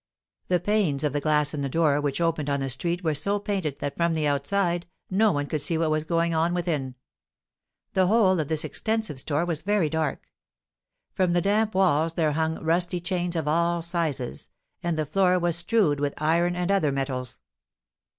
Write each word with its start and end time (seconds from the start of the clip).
The 0.47 0.59
panes 0.59 1.03
of 1.03 1.13
glass 1.21 1.53
in 1.53 1.61
the 1.61 1.69
door 1.69 2.01
which 2.01 2.19
opened 2.19 2.49
on 2.49 2.57
to 2.59 2.65
the 2.65 2.69
street 2.71 3.03
were 3.03 3.13
so 3.13 3.37
painted 3.37 3.77
that 3.81 3.95
from 3.95 4.15
the 4.15 4.25
outside 4.25 4.87
no 5.11 5.31
one 5.31 5.45
could 5.45 5.61
see 5.61 5.77
what 5.77 5.91
was 5.91 6.05
going 6.05 6.33
on 6.33 6.55
within. 6.55 6.95
The 7.93 8.07
whole 8.07 8.39
of 8.39 8.47
this 8.47 8.63
extensive 8.63 9.19
store 9.19 9.45
was 9.45 9.61
very 9.61 9.89
dark. 9.91 10.31
From 11.13 11.33
the 11.33 11.39
damp 11.41 11.75
walls 11.75 12.15
there 12.15 12.31
hung 12.31 12.63
rusty 12.63 12.99
chains 12.99 13.35
of 13.35 13.47
all 13.47 13.83
sizes; 13.83 14.49
and 14.81 14.97
the 14.97 15.05
floor 15.05 15.37
was 15.37 15.55
strewed 15.57 15.99
with 15.99 16.15
iron 16.19 16.55
and 16.55 16.71
other 16.71 16.91
metals. 16.91 17.39